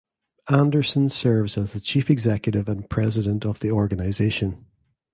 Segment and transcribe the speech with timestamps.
[0.49, 4.65] Anderson serves as the Chief Executive and President of the organization.